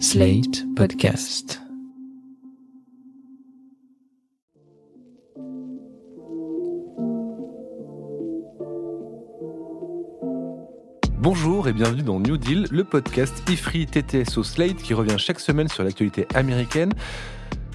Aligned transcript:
Slate 0.00 0.64
Podcast. 0.74 1.60
Bonjour 11.18 11.68
et 11.68 11.72
bienvenue 11.72 12.02
dans 12.02 12.18
New 12.18 12.36
Deal, 12.36 12.66
le 12.70 12.82
podcast 12.84 13.42
IFRI 13.48 13.86
TTSO 13.86 14.42
Slate 14.42 14.76
qui 14.76 14.94
revient 14.94 15.16
chaque 15.16 15.38
semaine 15.38 15.68
sur 15.68 15.84
l'actualité 15.84 16.26
américaine. 16.34 16.92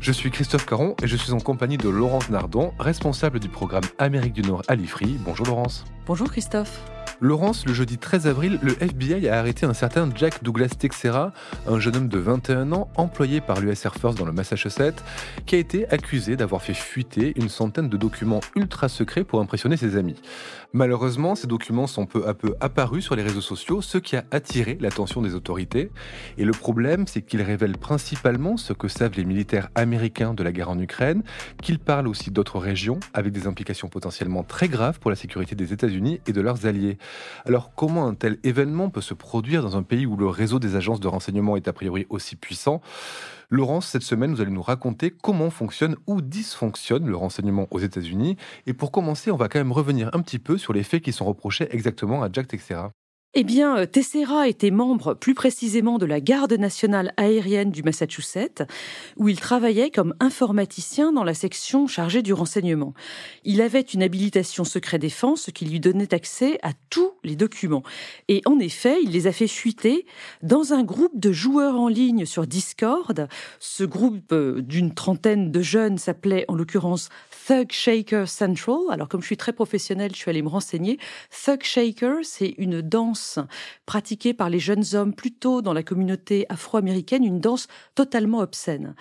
Je 0.02 0.12
suis 0.12 0.30
Christophe 0.30 0.66
Caron 0.66 0.96
et 1.02 1.08
je 1.08 1.16
suis 1.16 1.32
en 1.32 1.40
compagnie 1.40 1.78
de 1.78 1.88
Laurence 1.88 2.30
Nardon, 2.30 2.74
responsable 2.80 3.40
du 3.40 3.48
programme 3.48 3.86
Amérique 3.98 4.34
du 4.34 4.42
Nord 4.42 4.62
à 4.68 4.76
l'IFRI. 4.76 5.18
Bonjour 5.24 5.46
Laurence. 5.48 5.86
Bonjour 6.06 6.30
Christophe. 6.30 6.82
Laurence, 7.22 7.66
le 7.66 7.74
jeudi 7.74 7.98
13 7.98 8.28
avril, 8.28 8.60
le 8.62 8.82
FBI 8.82 9.28
a 9.28 9.40
arrêté 9.40 9.66
un 9.66 9.74
certain 9.74 10.10
Jack 10.16 10.42
Douglas 10.42 10.70
Texera, 10.70 11.34
un 11.68 11.78
jeune 11.78 11.98
homme 11.98 12.08
de 12.08 12.18
21 12.18 12.72
ans 12.72 12.90
employé 12.96 13.42
par 13.42 13.60
l'US 13.60 13.86
Air 13.86 13.96
Force 13.96 14.16
dans 14.16 14.24
le 14.24 14.32
Massachusetts, 14.32 15.04
qui 15.46 15.56
a 15.56 15.58
été 15.58 15.90
accusé 15.90 16.38
d'avoir 16.38 16.62
fait 16.62 16.74
fuiter 16.74 17.34
une 17.36 17.50
centaine 17.50 17.90
de 17.90 17.98
documents 17.98 18.40
ultra 18.56 18.88
secrets 18.88 19.26
pour 19.26 19.42
impressionner 19.42 19.76
ses 19.76 19.98
amis. 19.98 20.16
Malheureusement, 20.72 21.36
ces 21.36 21.48
documents 21.48 21.88
sont 21.88 22.06
peu 22.06 22.26
à 22.26 22.34
peu 22.34 22.56
apparus 22.62 23.04
sur 23.04 23.18
les 23.18 23.24
réseaux 23.24 23.42
sociaux, 23.42 23.82
ce 23.82 23.98
qui 23.98 24.16
a 24.16 24.24
attiré 24.32 24.78
l'attention 24.80 25.22
des 25.22 25.36
autorités. 25.36 25.92
Et 26.38 26.46
le 26.46 26.54
problème, 26.54 27.06
c'est 27.06 27.22
qu'ils 27.22 27.42
révèlent 27.42 27.78
principalement 27.78 28.56
ce 28.56 28.72
que 28.72 28.88
savent 28.88 29.18
les 29.18 29.26
militaires 29.26 29.70
américains 29.76 30.34
de 30.34 30.44
la 30.44 30.54
guerre 30.54 30.70
en 30.70 30.80
Ukraine, 30.80 31.24
qu'ils 31.62 31.80
parlent 31.80 32.08
aussi 32.08 32.32
d'autres 32.32 32.60
régions, 32.60 33.00
avec 33.14 33.34
des 33.34 33.46
implications 33.46 33.90
potentiellement 33.90 34.44
très 34.44 34.70
graves 34.70 35.00
pour 35.00 35.10
la 35.10 35.18
sécurité 35.18 35.56
des 35.56 35.74
États-Unis 35.74 36.22
et 36.26 36.32
de 36.32 36.40
leurs 36.40 36.66
alliés. 36.66 36.98
Alors 37.46 37.74
comment 37.76 38.08
un 38.08 38.16
tel 38.16 38.38
événement 38.44 38.90
peut 38.90 39.02
se 39.02 39.14
produire 39.14 39.62
dans 39.62 39.78
un 39.78 39.84
pays 39.84 40.06
où 40.06 40.18
le 40.18 40.28
réseau 40.28 40.60
des 40.60 40.76
agences 40.76 41.00
de 41.00 41.08
renseignement 41.08 41.56
est 41.56 41.68
a 41.68 41.74
priori 41.74 42.06
aussi 42.10 42.36
puissant? 42.36 42.82
Laurence, 43.50 43.88
cette 43.88 44.04
semaine, 44.04 44.34
vous 44.34 44.42
allez 44.42 44.52
nous 44.52 44.62
raconter 44.62 45.10
comment 45.10 45.50
fonctionne 45.50 45.96
ou 46.06 46.22
dysfonctionne 46.22 47.08
le 47.08 47.16
renseignement 47.16 47.68
aux 47.72 47.80
États-Unis. 47.80 48.38
Et 48.68 48.74
pour 48.74 48.92
commencer, 48.92 49.32
on 49.32 49.38
va 49.38 49.50
quand 49.50 49.60
même 49.60 49.72
revenir 49.72 50.10
un 50.14 50.22
petit 50.22 50.40
peu 50.40 50.58
sur 50.58 50.72
les 50.72 50.84
faits 50.84 51.02
qui 51.02 51.12
sont 51.12 51.26
reprochés 51.26 51.68
exactement 51.72 52.22
à 52.22 52.30
Jack 52.32 52.48
Texera. 52.48 52.92
Eh 53.36 53.44
bien, 53.44 53.78
euh, 53.78 53.86
Tessera 53.86 54.48
était 54.48 54.72
membre 54.72 55.14
plus 55.14 55.36
précisément 55.36 56.00
de 56.00 56.08
la 56.08 56.20
Garde 56.20 56.54
nationale 56.54 57.14
aérienne 57.16 57.70
du 57.70 57.84
Massachusetts, 57.84 58.64
où 59.18 59.30
il 59.30 59.40
travaillait 59.40 59.92
comme 59.92 60.16
informaticien 60.20 61.14
dans 61.14 61.24
la 61.24 61.36
section 61.36 61.86
chargée 61.86 62.24
du 62.24 62.34
renseignement. 62.34 62.96
Il 63.44 63.62
avait 63.62 63.82
une 63.82 64.02
habilitation 64.02 64.64
secret 64.64 64.98
défense, 64.98 65.44
ce 65.44 65.52
qui 65.52 65.66
lui 65.66 65.80
donnait 65.80 66.12
accès 66.12 66.58
à 66.64 66.72
tous 66.90 67.12
les 67.24 67.36
documents. 67.36 67.84
Et 68.30 68.42
en 68.46 68.58
effet, 68.58 68.98
il 69.04 69.12
les 69.12 69.28
a 69.28 69.32
fait 69.32 69.48
fuiter 69.48 70.08
dans 70.42 70.74
un 70.74 70.82
groupe 70.82 71.20
de 71.20 71.32
joueurs 71.32 71.76
en 71.76 71.88
ligne 71.88 72.26
sur 72.26 72.48
Discord. 72.48 73.28
Ce 73.60 73.84
groupe 73.84 74.32
euh, 74.32 74.64
d'une 74.64 74.96
trentaine 74.96 75.52
de 75.52 75.62
jeunes 75.62 76.00
s'appelait 76.00 76.46
en 76.48 76.56
l'occurrence 76.56 77.10
Thug 77.46 77.72
Shaker 77.72 78.28
Central. 78.28 78.78
Alors, 78.90 79.08
comme 79.08 79.22
je 79.22 79.28
suis 79.28 79.38
très 79.38 79.54
professionnelle, 79.54 80.14
je 80.14 80.18
suis 80.18 80.32
allée 80.32 80.42
me 80.42 80.50
renseigner. 80.50 80.98
Thug 81.46 81.62
Shaker, 81.62 82.18
c'est 82.24 82.56
une 82.58 82.82
danse 82.82 83.19
pratiquée 83.86 84.34
par 84.34 84.50
les 84.50 84.60
jeunes 84.60 84.84
hommes 84.94 85.14
plutôt 85.14 85.62
dans 85.62 85.74
la 85.74 85.84
communauté 85.84 86.46
afro-américaine, 86.50 87.24
une 87.24 87.40
danse 87.40 87.68
totalement 87.96 88.40
obscène. 88.40 88.96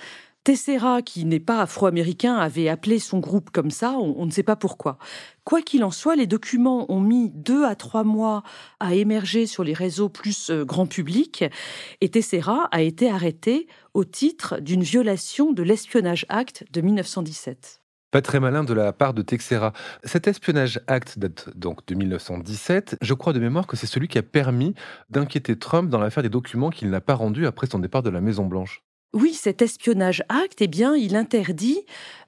Tessera, 0.49 1.03
qui 1.03 1.27
n'est 1.27 1.41
pas 1.41 1.61
afro-américain, 1.61 2.37
avait 2.37 2.71
appelé 2.71 2.99
son 2.99 3.19
groupe 3.19 3.51
comme 3.51 3.71
ça, 3.71 3.93
on, 3.99 4.25
ne 4.25 4.31
sait 4.31 4.43
pas 4.43 4.57
pourquoi. 4.57 4.97
Quoi 5.45 5.61
qu'il 5.61 5.85
en 5.85 5.91
soit, 5.91 6.17
les 6.17 6.27
documents 6.27 6.91
ont 6.91 7.01
mis 7.01 7.29
deux 7.35 7.67
à 7.67 7.75
trois 7.75 8.03
mois 8.03 8.43
à 8.81 8.95
émerger 8.95 9.45
sur 9.45 9.63
les 9.63 9.75
réseaux 9.75 10.09
plus 10.09 10.49
euh, 10.49 10.65
grand 10.65 10.87
public, 10.87 11.45
et 12.01 12.09
Tessera 12.09 12.69
a 12.73 12.81
été 12.81 13.11
arrêté 13.11 13.67
au 13.93 14.07
titre 14.07 14.59
d'une 14.61 14.83
violation 14.83 15.53
de 15.53 15.63
l'Espionnage 15.63 16.25
Act 16.31 16.65
de 16.73 16.81
1917. 16.81 17.78
Pas 18.11 18.23
très 18.23 18.41
malin 18.41 18.65
de 18.65 18.73
la 18.73 18.95
part 18.95 19.13
de 19.13 19.21
Texera. 19.21 19.75
Cet 20.03 20.29
espionnage 20.29 20.81
acte 20.87 21.19
date 21.19 21.51
donc 21.55 21.85
de 21.87 21.95
1917. 21.95 22.97
Je 23.03 23.13
crois 23.13 23.35
de 23.35 23.39
mémoire 23.39 23.67
que 23.67 23.77
c'est 23.77 23.87
celui 23.87 24.09
qui 24.09 24.17
a 24.17 24.23
permis 24.23 24.75
d'inquiéter 25.11 25.59
Trump 25.59 25.91
dans 25.91 25.99
l'affaire 25.99 26.23
des 26.23 26.31
documents 26.31 26.71
qu'il 26.71 26.89
n'a 26.89 27.03
pas 27.03 27.15
rendus 27.15 27.47
après 27.47 27.67
son 27.67 27.79
départ 27.79 28.03
de 28.03 28.09
la 28.09 28.23
Maison 28.23 28.47
Blanche. 28.47 28.83
Oui, 29.15 29.33
cet 29.33 29.63
espionnage 29.63 30.23
acte, 30.29 30.61
eh 30.61 30.67
bien, 30.67 30.95
il 30.95 31.17
interdit 31.17 31.81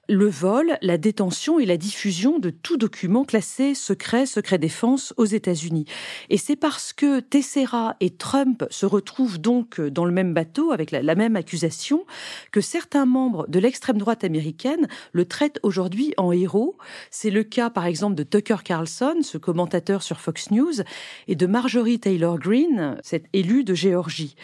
le 0.09 0.27
vol, 0.27 0.79
la 0.81 0.97
détention 0.97 1.59
et 1.59 1.65
la 1.67 1.77
diffusion 1.77 2.39
de 2.39 2.49
tout 2.49 2.75
document 2.75 3.23
classé 3.23 3.75
secret, 3.75 4.25
secret 4.25 4.57
défense 4.57 5.13
aux 5.17 5.25
États-Unis. 5.25 5.85
Et 6.31 6.37
c'est 6.37 6.55
parce 6.55 6.91
que 6.91 7.19
Tessera 7.19 7.95
et 7.99 8.09
Trump 8.09 8.65
se 8.71 8.87
retrouvent 8.87 9.39
donc 9.39 9.79
dans 9.79 10.05
le 10.05 10.11
même 10.11 10.33
bateau 10.33 10.71
avec 10.71 10.89
la, 10.89 11.03
la 11.03 11.13
même 11.13 11.35
accusation 11.35 12.03
que 12.51 12.61
certains 12.61 13.05
membres 13.05 13.47
de 13.47 13.59
l'extrême 13.59 13.99
droite 13.99 14.23
américaine 14.23 14.87
le 15.13 15.25
traitent 15.25 15.59
aujourd'hui 15.61 16.15
en 16.17 16.31
héros. 16.31 16.77
C'est 17.11 17.31
le 17.31 17.43
cas 17.43 17.69
par 17.69 17.85
exemple 17.85 18.15
de 18.15 18.23
Tucker 18.23 18.63
Carlson, 18.65 19.19
ce 19.21 19.37
commentateur 19.37 20.01
sur 20.01 20.19
Fox 20.19 20.49
News, 20.49 20.81
et 21.27 21.35
de 21.35 21.45
Marjorie 21.45 21.99
Taylor 21.99 22.39
Greene, 22.39 22.97
cette 23.03 23.27
élue 23.33 23.63
de 23.63 23.75
Géorgie. 23.75 24.35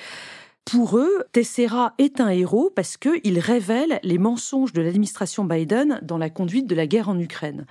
Pour 0.70 0.98
eux, 0.98 1.24
Tessera 1.32 1.94
est 1.98 2.20
un 2.20 2.28
héros 2.28 2.70
parce 2.76 2.98
qu'il 2.98 3.40
révèle 3.40 4.02
les 4.04 4.18
mensonges 4.18 4.74
de 4.74 4.82
l'administration 4.82 5.46
Biden 5.46 5.98
dans 6.02 6.18
la 6.18 6.30
conduite 6.30 6.68
de 6.68 6.76
la 6.76 6.88
guerre 6.88 7.08
en 7.08 7.18
Ukraine. 7.18 7.66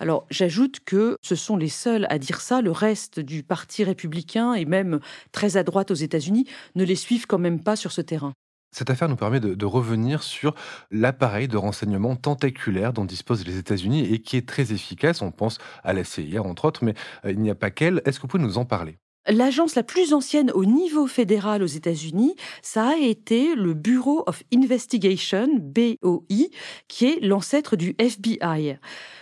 Alors, 0.00 0.26
j'ajoute 0.30 0.80
que 0.84 1.16
ce 1.22 1.36
sont 1.36 1.56
les 1.56 1.68
seuls 1.68 2.08
à 2.10 2.18
dire 2.18 2.40
ça. 2.40 2.60
Le 2.60 2.72
reste 2.72 3.20
du 3.20 3.44
Parti 3.44 3.84
républicain 3.84 4.54
et 4.54 4.64
même 4.64 4.98
très 5.30 5.56
à 5.56 5.62
droite 5.62 5.92
aux 5.92 5.94
États-Unis 5.94 6.48
ne 6.74 6.82
les 6.82 6.96
suivent 6.96 7.28
quand 7.28 7.38
même 7.38 7.62
pas 7.62 7.76
sur 7.76 7.92
ce 7.92 8.00
terrain. 8.00 8.32
Cette 8.72 8.90
affaire 8.90 9.08
nous 9.08 9.14
permet 9.14 9.38
de, 9.38 9.54
de 9.54 9.66
revenir 9.66 10.24
sur 10.24 10.56
l'appareil 10.90 11.46
de 11.46 11.56
renseignement 11.56 12.16
tentaculaire 12.16 12.92
dont 12.92 13.04
disposent 13.04 13.46
les 13.46 13.58
États-Unis 13.58 14.12
et 14.12 14.22
qui 14.22 14.36
est 14.36 14.48
très 14.48 14.72
efficace. 14.72 15.22
On 15.22 15.30
pense 15.30 15.58
à 15.84 15.92
la 15.92 16.02
CIA, 16.02 16.42
entre 16.42 16.64
autres, 16.64 16.84
mais 16.84 16.94
euh, 17.24 17.30
il 17.30 17.38
n'y 17.38 17.50
a 17.50 17.54
pas 17.54 17.70
qu'elle. 17.70 18.02
Est-ce 18.04 18.18
que 18.18 18.22
vous 18.22 18.28
pouvez 18.28 18.42
nous 18.42 18.58
en 18.58 18.64
parler? 18.64 18.98
L'agence 19.30 19.76
la 19.76 19.84
plus 19.84 20.12
ancienne 20.12 20.50
au 20.54 20.64
niveau 20.64 21.06
fédéral 21.06 21.62
aux 21.62 21.66
États-Unis, 21.66 22.34
ça 22.62 22.88
a 22.88 22.96
été 22.96 23.54
le 23.54 23.74
Bureau 23.74 24.24
of 24.26 24.42
Investigation, 24.52 25.48
BOI, 25.56 26.48
qui 26.88 27.06
est 27.06 27.20
l'ancêtre 27.20 27.76
du 27.76 27.94
FBI. 27.98 28.78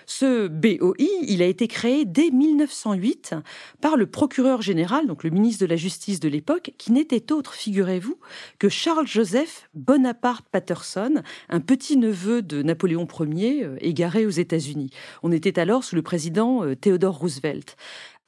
Ce 0.07 0.49
BOI, 0.49 0.95
il 1.21 1.43
a 1.43 1.47
été 1.47 1.69
créé 1.69 2.07
dès 2.07 2.31
1908 2.31 3.35
par 3.83 3.99
le 3.99 4.07
procureur 4.07 4.63
général, 4.63 5.07
donc 5.07 5.25
le 5.25 5.29
ministre 5.29 5.61
de 5.67 5.69
la 5.69 5.77
Justice 5.77 6.21
de 6.21 6.31
l'époque, 6.31 6.73
qui 6.79 6.93
n'était 6.93 7.31
autre, 7.31 7.53
figurez-vous, 7.53 8.17
que 8.59 8.71
Charles 8.71 9.07
Joseph 9.07 9.69
Bonaparte 9.75 10.47
Patterson, 10.51 11.23
un 11.51 11.61
petit-neveu 11.61 12.41
de 12.41 12.63
Napoléon 12.63 13.07
Ier, 13.21 13.65
euh, 13.65 13.77
égaré 13.83 14.25
aux 14.25 14.31
États-Unis. 14.31 14.89
On 15.23 15.33
était 15.33 15.59
alors 15.59 15.85
sous 15.85 15.97
le 15.97 16.03
président 16.03 16.65
euh, 16.65 16.75
Theodore 16.75 17.19
Roosevelt. 17.19 17.77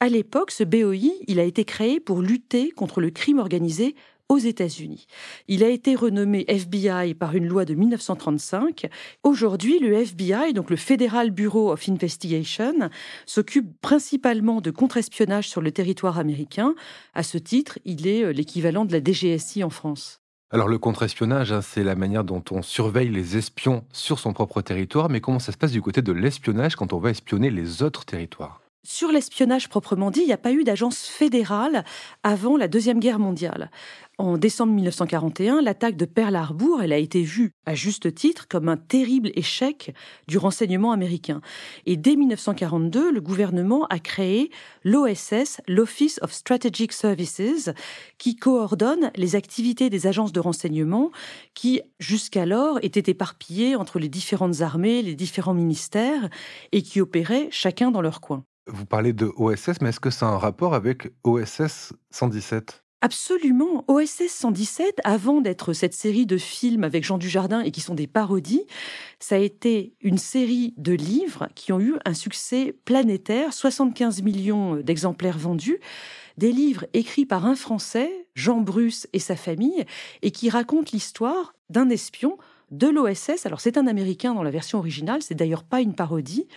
À 0.01 0.09
l'époque, 0.09 0.49
ce 0.49 0.63
BOI, 0.63 1.13
il 1.27 1.39
a 1.39 1.43
été 1.43 1.63
créé 1.63 1.99
pour 1.99 2.23
lutter 2.23 2.71
contre 2.71 3.01
le 3.01 3.11
crime 3.11 3.37
organisé 3.37 3.93
aux 4.29 4.39
États-Unis. 4.39 5.05
Il 5.47 5.63
a 5.63 5.69
été 5.69 5.93
renommé 5.93 6.43
FBI 6.47 7.13
par 7.13 7.35
une 7.35 7.45
loi 7.45 7.65
de 7.65 7.75
1935. 7.75 8.89
Aujourd'hui, 9.21 9.77
le 9.77 9.93
FBI, 9.93 10.53
donc 10.53 10.71
le 10.71 10.75
Federal 10.75 11.29
Bureau 11.29 11.71
of 11.71 11.87
Investigation, 11.87 12.89
s'occupe 13.27 13.79
principalement 13.79 14.59
de 14.59 14.71
contre-espionnage 14.71 15.47
sur 15.47 15.61
le 15.61 15.71
territoire 15.71 16.17
américain. 16.17 16.73
À 17.13 17.21
ce 17.21 17.37
titre, 17.37 17.77
il 17.85 18.07
est 18.07 18.23
euh, 18.23 18.33
l'équivalent 18.33 18.85
de 18.85 18.93
la 18.93 19.03
DGSI 19.03 19.63
en 19.63 19.69
France. 19.69 20.19
Alors 20.49 20.67
le 20.67 20.79
contre-espionnage, 20.79 21.51
hein, 21.51 21.61
c'est 21.61 21.83
la 21.83 21.93
manière 21.93 22.23
dont 22.23 22.43
on 22.49 22.63
surveille 22.63 23.09
les 23.09 23.37
espions 23.37 23.83
sur 23.91 24.17
son 24.17 24.33
propre 24.33 24.63
territoire, 24.63 25.09
mais 25.11 25.21
comment 25.21 25.37
ça 25.37 25.51
se 25.51 25.57
passe 25.57 25.71
du 25.71 25.81
côté 25.83 26.01
de 26.01 26.11
l'espionnage 26.11 26.75
quand 26.75 26.91
on 26.91 26.97
va 26.97 27.11
espionner 27.11 27.51
les 27.51 27.83
autres 27.83 28.03
territoires? 28.03 28.60
Sur 28.83 29.11
l'espionnage 29.11 29.69
proprement 29.69 30.09
dit, 30.09 30.21
il 30.21 30.27
n'y 30.27 30.33
a 30.33 30.37
pas 30.37 30.51
eu 30.51 30.63
d'agence 30.63 31.05
fédérale 31.05 31.85
avant 32.23 32.57
la 32.57 32.67
Deuxième 32.67 32.99
Guerre 32.99 33.19
mondiale. 33.19 33.69
En 34.17 34.37
décembre 34.37 34.73
1941, 34.73 35.61
l'attaque 35.61 35.95
de 35.97 36.05
Pearl 36.05 36.35
Harbor, 36.35 36.81
elle 36.81 36.93
a 36.93 36.97
été 36.97 37.21
vue, 37.21 37.53
à 37.65 37.73
juste 37.73 38.13
titre, 38.13 38.47
comme 38.47 38.69
un 38.69 38.77
terrible 38.77 39.31
échec 39.35 39.95
du 40.27 40.37
renseignement 40.37 40.91
américain. 40.91 41.41
Et 41.85 41.97
dès 41.97 42.15
1942, 42.15 43.11
le 43.11 43.21
gouvernement 43.21 43.87
a 43.87 43.99
créé 43.99 44.51
l'OSS, 44.83 45.61
l'Office 45.67 46.19
of 46.21 46.33
Strategic 46.33 46.93
Services, 46.93 47.69
qui 48.17 48.35
coordonne 48.35 49.11
les 49.15 49.35
activités 49.35 49.89
des 49.89 50.05
agences 50.05 50.33
de 50.33 50.39
renseignement 50.39 51.11
qui, 51.55 51.81
jusqu'alors, 51.99 52.77
étaient 52.83 53.11
éparpillées 53.11 53.75
entre 53.75 53.97
les 53.97 54.09
différentes 54.09 54.61
armées, 54.61 55.01
les 55.01 55.15
différents 55.15 55.55
ministères, 55.55 56.29
et 56.71 56.83
qui 56.83 57.01
opéraient 57.01 57.47
chacun 57.51 57.89
dans 57.89 58.01
leur 58.01 58.21
coin. 58.21 58.43
Vous 58.67 58.85
parlez 58.85 59.13
de 59.13 59.31
OSS, 59.37 59.81
mais 59.81 59.89
est-ce 59.89 59.99
que 59.99 60.11
ça 60.11 60.27
a 60.27 60.29
un 60.29 60.37
rapport 60.37 60.73
avec 60.73 61.11
OSS 61.23 61.93
117 62.11 62.83
Absolument. 63.03 63.83
OSS 63.87 64.27
117, 64.27 64.99
avant 65.03 65.41
d'être 65.41 65.73
cette 65.73 65.95
série 65.95 66.27
de 66.27 66.37
films 66.37 66.83
avec 66.83 67.03
Jean 67.03 67.17
Dujardin 67.17 67.61
et 67.61 67.71
qui 67.71 67.81
sont 67.81 67.95
des 67.95 68.05
parodies, 68.05 68.63
ça 69.19 69.35
a 69.35 69.39
été 69.39 69.95
une 70.01 70.19
série 70.19 70.75
de 70.77 70.93
livres 70.93 71.47
qui 71.55 71.73
ont 71.73 71.79
eu 71.79 71.95
un 72.05 72.13
succès 72.13 72.75
planétaire, 72.85 73.53
75 73.53 74.21
millions 74.21 74.75
d'exemplaires 74.75 75.39
vendus, 75.39 75.79
des 76.37 76.51
livres 76.51 76.85
écrits 76.93 77.25
par 77.25 77.47
un 77.47 77.55
Français, 77.55 78.27
Jean 78.35 78.61
Bruce 78.61 79.07
et 79.13 79.19
sa 79.19 79.35
famille, 79.35 79.83
et 80.21 80.29
qui 80.29 80.51
racontent 80.51 80.91
l'histoire 80.93 81.55
d'un 81.71 81.89
espion 81.89 82.37
de 82.69 82.87
l'OSS. 82.87 83.47
Alors 83.47 83.61
c'est 83.61 83.77
un 83.77 83.87
Américain 83.87 84.35
dans 84.35 84.43
la 84.43 84.51
version 84.51 84.77
originale, 84.77 85.23
c'est 85.23 85.35
d'ailleurs 85.35 85.63
pas 85.63 85.81
une 85.81 85.95
parodie. 85.95 86.47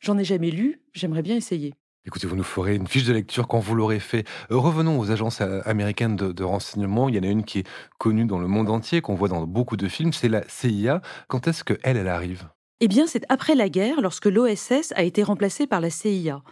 J'en 0.00 0.16
ai 0.16 0.24
jamais 0.24 0.50
lu, 0.50 0.80
j'aimerais 0.94 1.22
bien 1.22 1.36
essayer. 1.36 1.74
Écoutez, 2.06 2.26
vous 2.26 2.36
nous 2.36 2.42
ferez 2.42 2.74
une 2.74 2.86
fiche 2.86 3.04
de 3.04 3.12
lecture 3.12 3.46
quand 3.46 3.58
vous 3.58 3.74
l'aurez 3.74 4.00
fait. 4.00 4.26
Euh, 4.50 4.56
revenons 4.56 4.98
aux 4.98 5.10
agences 5.10 5.42
euh, 5.42 5.60
américaines 5.66 6.16
de, 6.16 6.42
renseignement. 6.42 7.10
Il 7.10 7.16
y 7.16 7.18
en 7.18 7.22
a 7.22 7.26
une 7.26 7.44
qui 7.44 7.58
est 7.58 7.68
connue 7.98 8.24
dans 8.24 8.38
le 8.38 8.46
monde 8.46 8.70
entier, 8.70 9.02
qu'on 9.02 9.14
voit 9.14 9.28
dans 9.28 9.46
beaucoup 9.46 9.76
de 9.76 9.86
films, 9.86 10.14
c'est 10.14 10.30
la 10.30 10.42
CIA. 10.48 11.02
Quand 11.28 11.46
est-ce 11.46 11.62
qu'elle, 11.62 11.98
elle 11.98 12.08
arrive? 12.08 12.48
Eh 12.82 12.88
bien, 12.88 13.06
c'est 13.06 13.26
après 13.28 13.54
la 13.54 13.68
guerre, 13.68 14.00
lorsque 14.00 14.24
l'OSS 14.24 14.92
a 14.96 15.02
été 15.02 15.22
remplacée 15.22 15.66
par 15.66 15.82
la 15.82 15.90
CIA. 15.90 16.42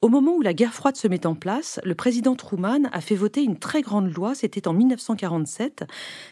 Au 0.00 0.08
moment 0.08 0.34
où 0.34 0.42
la 0.42 0.54
guerre 0.54 0.74
froide 0.74 0.96
se 0.96 1.08
met 1.08 1.26
en 1.26 1.34
place, 1.34 1.80
le 1.82 1.94
président 1.94 2.34
Truman 2.34 2.90
a 2.92 3.00
fait 3.00 3.14
voter 3.14 3.42
une 3.42 3.58
très 3.58 3.80
grande 3.80 4.12
loi, 4.12 4.34
c'était 4.34 4.68
en 4.68 4.74
1947, 4.74 5.84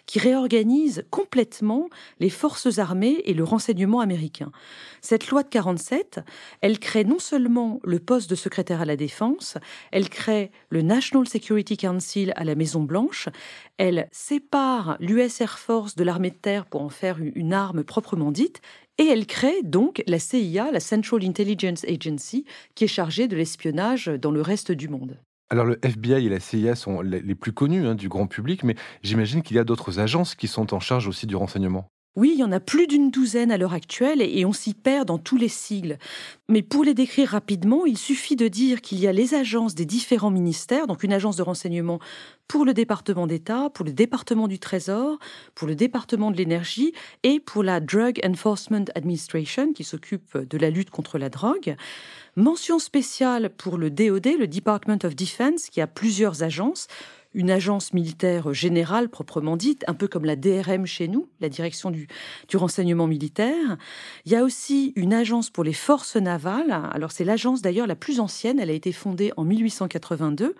qui 0.07 0.19
réorganise 0.19 1.05
complètement 1.11 1.89
les 2.19 2.29
forces 2.29 2.79
armées 2.79 3.23
et 3.25 3.33
le 3.35 3.45
renseignement 3.45 4.01
américain. 4.01 4.53
Cette 5.01 5.29
loi 5.29 5.43
de 5.43 5.49
47, 5.49 6.21
elle 6.61 6.79
crée 6.79 7.05
non 7.05 7.19
seulement 7.19 7.81
le 7.83 7.99
poste 7.99 8.29
de 8.29 8.35
secrétaire 8.35 8.83
à 8.83 8.87
la 8.87 8.97
défense, 8.97 9.57
elle 9.91 10.09
crée 10.09 10.51
le 10.69 10.83
National 10.83 11.27
Security 11.27 11.77
Council 11.77 12.33
à 12.37 12.45
la 12.45 12.55
Maison 12.55 12.83
Blanche, 12.83 13.29
elle 13.79 14.09
sépare 14.13 14.97
l'US 15.01 15.41
Air 15.41 15.59
Force 15.59 15.95
de 15.95 16.05
l'armée 16.05 16.31
de 16.31 16.37
terre 16.37 16.67
pour 16.67 16.83
en 16.83 16.91
faire 16.91 17.19
une 17.19 17.55
arme 17.55 17.85
proprement 17.85 18.33
dite, 18.33 18.61
et 19.03 19.07
elle 19.09 19.27
crée 19.27 19.63
donc 19.65 20.03
la 20.07 20.21
CIA, 20.21 20.71
la 20.71 20.79
Central 20.79 21.25
Intelligence 21.25 21.85
Agency, 21.85 22.45
qui 22.77 22.85
est 22.85 22.89
chargée 22.89 23.27
de 23.27 23.37
l'espionnage 23.37 24.07
dans 24.07 24.31
le 24.31 24.41
reste 24.41 24.71
du 24.71 24.89
monde. 24.89 25.19
Alors 25.51 25.67
le 25.67 25.79
FBI 25.83 26.27
et 26.27 26.29
la 26.29 26.41
CIA 26.41 26.77
sont 26.77 27.03
les 27.03 27.35
plus 27.35 27.53
connus 27.53 27.87
hein, 27.87 27.95
du 27.95 28.09
grand 28.09 28.27
public, 28.27 28.63
mais 28.63 28.77
j'imagine 29.03 29.43
qu'il 29.43 29.57
y 29.57 29.59
a 29.59 29.65
d'autres 29.65 29.99
agences 29.99 30.35
qui 30.35 30.47
sont 30.47 30.73
en 30.73 30.81
charge 30.81 31.09
aussi 31.09 31.27
du 31.27 31.37
renseignement. 31.37 31.92
Oui, 32.15 32.33
il 32.35 32.41
y 32.41 32.45
en 32.45 32.53
a 32.53 32.61
plus 32.61 32.87
d'une 32.87 33.11
douzaine 33.11 33.51
à 33.51 33.57
l'heure 33.57 33.73
actuelle 33.73 34.21
et 34.21 34.45
on 34.45 34.53
s'y 34.53 34.75
perd 34.75 35.09
dans 35.09 35.17
tous 35.17 35.39
les 35.39 35.49
sigles. 35.49 35.97
Mais 36.47 36.61
pour 36.61 36.85
les 36.85 36.93
décrire 36.93 37.31
rapidement, 37.31 37.87
il 37.87 37.97
suffit 37.97 38.37
de 38.37 38.49
dire 38.49 38.83
qu'il 38.83 39.01
y 39.01 39.07
a 39.07 39.13
les 39.13 39.33
agences 39.33 39.75
des 39.75 39.87
différents 39.87 40.31
ministères, 40.31 40.87
donc 40.87 41.05
une 41.05 41.15
agence 41.15 41.37
de 41.37 41.43
renseignement 41.43 42.01
pour 42.49 42.67
le 42.67 42.75
département 42.75 43.27
d'État, 43.27 43.71
pour 43.71 43.87
le 43.87 43.95
département 43.95 44.47
du 44.47 44.59
Trésor, 44.59 45.19
pour 45.55 45.67
le 45.67 45.75
département 45.75 46.31
de 46.31 46.37
l'énergie 46.37 46.93
et 47.23 47.41
pour 47.41 47.63
la 47.63 47.81
Drug 47.81 48.21
Enforcement 48.27 48.85
Administration 48.95 49.73
qui 49.73 49.83
s'occupe 49.83 50.37
de 50.37 50.59
la 50.59 50.69
lutte 50.69 50.91
contre 50.91 51.17
la 51.17 51.31
drogue. 51.31 51.77
Mention 52.37 52.79
spéciale 52.79 53.49
pour 53.49 53.79
le 53.79 53.91
DOD, 53.91 54.39
le 54.39 54.47
Department 54.49 54.99
of 55.05 55.17
Defense, 55.17 55.71
qui 55.71 55.81
a 55.81 55.87
plusieurs 55.87 56.43
agences 56.43 56.89
une 57.35 57.51
agence 57.51 57.93
militaire 57.93 58.53
générale 58.53 59.09
proprement 59.09 59.57
dite, 59.57 59.85
un 59.87 59.95
peu 59.95 60.09
comme 60.09 60.25
la 60.25 60.37
DRM 60.37 60.87
chez 60.87 61.09
nous, 61.09 61.29
la 61.41 61.49
direction 61.49 61.91
du, 61.91 62.09
renseignement 62.55 63.07
militaire. 63.07 63.77
Il 64.25 64.33
y 64.33 64.37
a 64.37 64.45
aussi 64.45 64.93
une 64.97 65.15
agence 65.15 65.51
pour 65.51 65.65
les 65.65 65.73
forces 65.73 66.17
navales. 66.17 66.71
Alors 66.93 67.13
c'est 67.13 67.25
l'agence 67.25 67.63
d'ailleurs 67.63 67.87
la 67.87 67.97
plus 67.97 68.21
ancienne, 68.21 68.59
elle 68.59 68.71
a 68.71 68.75
été 68.75 68.93
fondée 68.93 69.33
en 69.37 69.45
1882. 69.45 70.55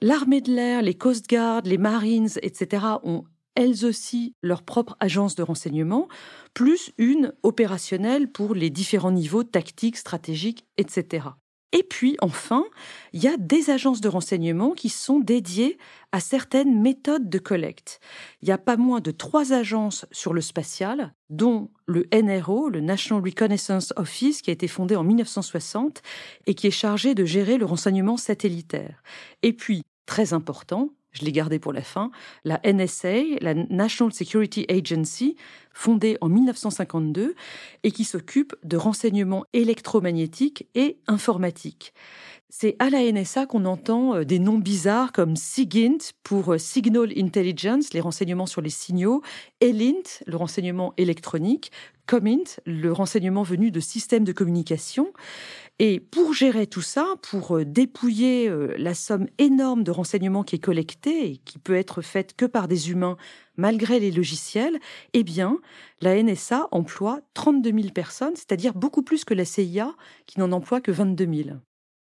L'armée 0.00 0.40
de 0.40 0.52
l'air, 0.52 0.82
les 0.82 0.94
Coast 0.94 1.28
Guard, 1.28 1.62
les 1.64 1.78
Marines, 1.78 2.28
etc. 2.42 2.84
ont 3.02 3.24
elles 3.54 3.86
aussi 3.86 4.34
leur 4.42 4.62
propre 4.62 4.96
agence 5.00 5.34
de 5.34 5.42
renseignement, 5.42 6.08
plus 6.54 6.92
une 6.98 7.32
opérationnelle 7.42 8.30
pour 8.30 8.54
les 8.54 8.68
différents 8.70 9.12
niveaux 9.12 9.44
tactiques, 9.44 9.96
stratégiques, 9.96 10.66
etc. 10.76 11.28
Et 11.72 11.82
puis, 11.82 12.16
enfin, 12.20 12.64
il 13.12 13.22
y 13.22 13.28
a 13.28 13.36
des 13.36 13.70
agences 13.70 14.00
de 14.00 14.08
renseignement 14.08 14.70
qui 14.70 14.88
sont 14.88 15.18
dédiées 15.18 15.78
à 16.12 16.20
certaines 16.20 16.80
méthodes 16.80 17.28
de 17.28 17.38
collecte. 17.38 18.00
Il 18.40 18.48
y 18.48 18.52
a 18.52 18.58
pas 18.58 18.76
moins 18.76 19.00
de 19.00 19.10
trois 19.10 19.52
agences 19.52 20.06
sur 20.12 20.32
le 20.32 20.40
spatial, 20.40 21.12
dont 21.28 21.70
le 21.86 22.06
NRO, 22.14 22.68
le 22.68 22.80
National 22.80 23.22
Reconnaissance 23.22 23.92
Office, 23.96 24.42
qui 24.42 24.50
a 24.50 24.52
été 24.52 24.68
fondé 24.68 24.96
en 24.96 25.02
1960 25.02 26.02
et 26.46 26.54
qui 26.54 26.68
est 26.68 26.70
chargé 26.70 27.14
de 27.14 27.24
gérer 27.24 27.58
le 27.58 27.66
renseignement 27.66 28.16
satellitaire. 28.16 29.02
Et 29.42 29.52
puis, 29.52 29.82
très 30.06 30.32
important, 30.32 30.90
je 31.18 31.24
l'ai 31.24 31.32
gardé 31.32 31.58
pour 31.58 31.72
la 31.72 31.82
fin, 31.82 32.10
la 32.44 32.60
NSA, 32.64 33.38
la 33.40 33.54
National 33.54 34.12
Security 34.12 34.66
Agency, 34.68 35.36
fondée 35.72 36.16
en 36.20 36.28
1952 36.28 37.34
et 37.82 37.90
qui 37.90 38.04
s'occupe 38.04 38.54
de 38.64 38.76
renseignements 38.76 39.44
électromagnétiques 39.52 40.66
et 40.74 40.98
informatiques. 41.06 41.92
C'est 42.48 42.76
à 42.78 42.90
la 42.90 43.00
NSA 43.10 43.46
qu'on 43.46 43.64
entend 43.64 44.14
euh, 44.14 44.24
des 44.24 44.38
noms 44.38 44.58
bizarres 44.58 45.12
comme 45.12 45.36
SIGINT 45.36 46.12
pour 46.22 46.54
euh, 46.54 46.58
Signal 46.58 47.12
Intelligence, 47.16 47.92
les 47.92 48.00
renseignements 48.00 48.46
sur 48.46 48.62
les 48.62 48.70
signaux, 48.70 49.20
ELINT, 49.60 50.22
le 50.26 50.36
renseignement 50.36 50.94
électronique, 50.96 51.72
COMINT, 52.06 52.60
le 52.64 52.92
renseignement 52.92 53.42
venu 53.42 53.70
de 53.70 53.80
systèmes 53.80 54.24
de 54.24 54.32
communication. 54.32 55.12
Et 55.78 56.00
pour 56.00 56.32
gérer 56.32 56.66
tout 56.66 56.82
ça, 56.82 57.16
pour 57.30 57.58
euh, 57.58 57.64
dépouiller 57.64 58.50
la 58.78 58.94
somme 58.94 59.26
énorme 59.38 59.84
de 59.84 59.90
renseignements 59.90 60.42
qui 60.42 60.56
est 60.56 60.60
collectée 60.60 61.32
et 61.32 61.36
qui 61.38 61.58
peut 61.58 61.76
être 61.76 62.00
faite 62.00 62.34
que 62.34 62.46
par 62.46 62.68
des 62.68 62.90
humains 62.90 63.16
malgré 63.56 64.00
les 64.00 64.10
logiciels, 64.10 64.78
eh 65.12 65.22
bien, 65.22 65.58
la 66.00 66.22
NSA 66.22 66.68
emploie 66.72 67.20
32 67.34 67.72
000 67.72 67.92
personnes, 67.92 68.36
c'est-à-dire 68.36 68.74
beaucoup 68.74 69.02
plus 69.02 69.24
que 69.24 69.34
la 69.34 69.44
CIA 69.44 69.94
qui 70.26 70.38
n'en 70.38 70.52
emploie 70.52 70.80
que 70.80 70.92
22 70.92 71.26
000. 71.44 71.56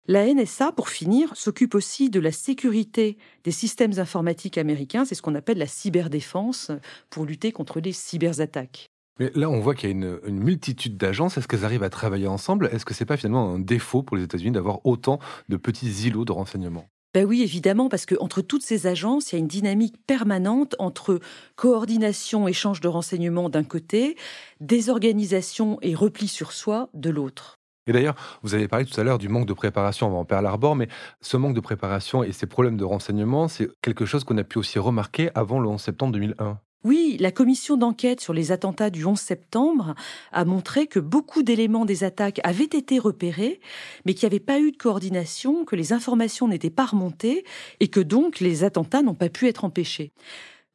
La 0.08 0.32
NSA, 0.34 0.74
pour 0.74 0.90
finir, 0.90 1.36
s'occupe 1.36 1.76
aussi 1.76 2.10
de 2.10 2.20
la 2.20 2.34
sécurité 2.34 3.18
des 3.46 3.52
systèmes 3.52 4.00
informatiques 4.00 4.58
américains, 4.58 5.06
c'est 5.06 5.16
ce 5.16 5.22
qu'on 5.22 5.36
appelle 5.36 5.58
la 5.58 5.68
cyberdéfense, 5.68 6.72
pour 7.10 7.26
lutter 7.26 7.54
contre 7.54 7.80
les 7.80 7.94
cyberattaques. 7.94 8.93
Mais 9.20 9.32
là, 9.36 9.50
on 9.50 9.60
voit 9.60 9.76
qu'il 9.76 9.90
y 9.90 9.94
a 9.94 9.96
une, 9.96 10.40
multitude 10.40 10.98
d'agences. 10.98 11.38
Est-ce 11.38 11.48
qu'elles 11.48 11.66
arrivent 11.66 11.84
à 11.84 11.90
travailler 11.90 12.28
ensemble? 12.28 12.70
Est-ce 12.72 12.86
que 12.86 12.94
ce 12.94 13.04
n'est 13.04 13.08
pas 13.08 13.18
finalement 13.18 13.54
un 13.54 13.60
défaut 13.60 14.02
pour 14.02 14.18
les 14.18 14.24
États-Unis 14.24 14.52
d'avoir 14.52 14.86
autant 14.86 15.20
de 15.50 15.58
petits 15.58 16.08
îlots 16.08 16.26
de 16.26 16.32
renseignement? 16.32 16.86
Ben 17.14 17.26
oui, 17.26 17.44
évidemment, 17.44 17.90
parce 17.90 18.08
qu'entre 18.08 18.42
toutes 18.42 18.64
ces 18.64 18.88
agences, 18.88 19.32
il 19.32 19.36
y 19.36 19.38
a 19.38 19.40
une 19.40 19.48
dynamique 19.48 19.96
permanente 20.08 20.76
entre 20.80 21.20
coordination, 21.56 22.48
échange 22.48 22.82
de 22.82 22.88
renseignements 22.88 23.50
d'un 23.50 23.64
côté, 23.64 24.18
désorganisation 24.62 25.78
et 25.84 25.94
repli 25.94 26.28
sur 26.28 26.52
soi 26.52 26.90
de 26.96 27.12
l'autre. 27.12 27.60
Et 27.86 27.92
d'ailleurs, 27.92 28.16
vous 28.42 28.56
avez 28.56 28.68
parlé 28.68 28.86
tout 28.86 29.00
à 29.00 29.04
l'heure 29.04 29.20
du 29.20 29.30
manque 29.30 29.46
de 29.46 29.54
préparation 29.54 30.08
avant 30.08 30.26
Pearl 30.26 30.46
Harbor, 30.48 30.76
mais 30.76 30.88
ce 31.22 31.38
manque 31.38 31.54
de 31.54 31.60
préparation 31.60 32.24
et 32.24 32.32
ces 32.32 32.48
problèmes 32.48 32.78
de 32.78 32.86
renseignement, 32.86 33.48
c'est 33.48 33.70
quelque 33.82 34.06
chose 34.06 34.24
qu'on 34.24 34.38
a 34.40 34.44
pu 34.44 34.58
aussi 34.58 34.80
remarquer 34.80 35.30
avant 35.36 35.60
le 35.60 35.68
11 35.68 35.80
septembre 35.80 36.14
2001. 36.14 36.60
Oui, 36.84 37.16
la 37.22 37.32
commission 37.32 37.78
d'enquête 37.78 38.20
sur 38.20 38.34
les 38.34 38.52
attentats 38.52 38.90
du 38.90 39.06
11 39.06 39.18
septembre 39.18 39.96
a 40.34 40.44
montré 40.44 40.86
que 40.86 41.00
beaucoup 41.00 41.42
d'éléments 41.42 41.86
des 41.86 42.04
attaques 42.04 42.42
avaient 42.44 42.66
été 42.66 43.00
repérés, 43.00 43.62
mais 44.06 44.14
qu'il 44.14 44.28
n'y 44.28 44.36
avait 44.36 44.44
pas 44.44 44.60
eu 44.60 44.72
de 44.72 44.78
coordination, 44.78 45.64
que 45.64 45.78
les 45.78 45.94
informations 45.94 46.50
n'étaient 46.50 46.70
pas 46.70 46.86
remontées 46.86 47.46
et 47.80 47.88
que 47.88 48.02
donc 48.02 48.42
les 48.42 48.66
attentats 48.66 49.02
n'ont 49.02 49.14
pas 49.14 49.30
pu 49.30 49.48
être 49.48 49.64
empêchés. 49.64 50.12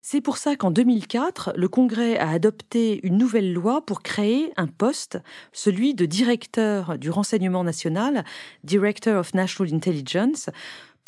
C'est 0.00 0.22
pour 0.22 0.38
ça 0.38 0.56
qu'en 0.56 0.70
2004, 0.70 1.52
le 1.54 1.68
Congrès 1.68 2.16
a 2.16 2.30
adopté 2.30 3.00
une 3.02 3.18
nouvelle 3.18 3.52
loi 3.52 3.84
pour 3.84 4.00
créer 4.00 4.50
un 4.56 4.66
poste, 4.66 5.18
celui 5.52 5.92
de 5.92 6.06
directeur 6.06 6.96
du 6.96 7.10
renseignement 7.10 7.64
national, 7.64 8.24
Director 8.64 9.18
of 9.18 9.34
National 9.34 9.74
Intelligence, 9.74 10.48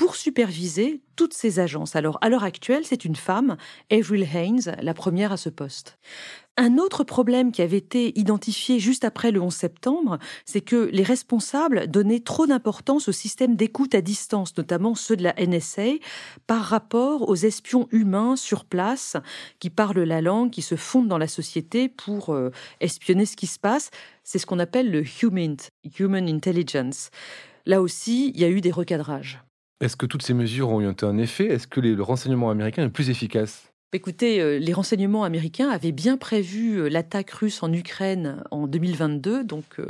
pour 0.01 0.17
superviser 0.17 1.03
toutes 1.15 1.35
ces 1.35 1.59
agences. 1.59 1.95
Alors, 1.95 2.17
à 2.23 2.31
l'heure 2.31 2.45
actuelle, 2.45 2.87
c'est 2.87 3.05
une 3.05 3.17
femme, 3.17 3.59
Avril 3.93 4.27
Haines, 4.35 4.75
la 4.81 4.95
première 4.95 5.31
à 5.31 5.37
ce 5.37 5.51
poste. 5.51 5.99
Un 6.57 6.79
autre 6.79 7.05
problème 7.05 7.53
qui 7.53 7.61
avait 7.61 7.77
été 7.77 8.19
identifié 8.19 8.79
juste 8.79 9.05
après 9.05 9.31
le 9.31 9.43
11 9.43 9.55
septembre, 9.55 10.19
c'est 10.47 10.63
que 10.63 10.89
les 10.91 11.03
responsables 11.03 11.87
donnaient 11.87 12.21
trop 12.21 12.47
d'importance 12.47 13.11
aux 13.11 13.13
systèmes 13.13 13.57
d'écoute 13.57 13.95
à 13.95 14.01
distance, 14.01 14.57
notamment 14.57 14.95
ceux 14.95 15.17
de 15.17 15.23
la 15.23 15.35
NSA, 15.35 15.99
par 16.47 16.63
rapport 16.63 17.29
aux 17.29 17.37
espions 17.37 17.87
humains 17.91 18.37
sur 18.37 18.65
place 18.65 19.19
qui 19.59 19.69
parlent 19.69 20.01
la 20.01 20.23
langue, 20.23 20.49
qui 20.49 20.63
se 20.63 20.77
fondent 20.77 21.09
dans 21.09 21.19
la 21.19 21.29
société 21.29 21.91
pour 21.91 22.31
euh, 22.31 22.51
espionner 22.81 23.27
ce 23.27 23.37
qui 23.37 23.47
se 23.47 23.59
passe. 23.59 23.91
C'est 24.25 24.39
ce 24.39 24.47
qu'on 24.47 24.61
appelle 24.61 24.91
le 24.91 25.05
human 25.23 26.27
intelligence. 26.27 27.11
Là 27.67 27.83
aussi, 27.83 28.33
il 28.35 28.41
y 28.41 28.45
a 28.45 28.49
eu 28.49 28.63
des 28.63 28.71
recadrages. 28.71 29.43
Est-ce 29.81 29.97
que 29.97 30.05
toutes 30.05 30.23
ces 30.23 30.35
mesures 30.35 30.69
ont 30.69 30.83
eu 30.83 30.87
un 31.03 31.17
effet? 31.17 31.47
Est-ce 31.47 31.67
que 31.67 31.81
le 31.81 32.03
renseignement 32.03 32.51
américain 32.51 32.85
est 32.85 32.91
plus 32.91 33.09
efficace? 33.09 33.71
Écoutez, 33.93 34.41
euh, 34.41 34.61
les 34.61 34.73
renseignements 34.73 35.25
américains 35.25 35.69
avaient 35.69 35.91
bien 35.91 36.17
prévu 36.17 36.77
euh, 36.77 36.89
l'attaque 36.89 37.33
russe 37.33 37.61
en 37.65 37.73
Ukraine 37.73 38.45
en 38.53 38.69
2022, 38.69 39.43
donc 39.43 39.65
euh, 39.81 39.87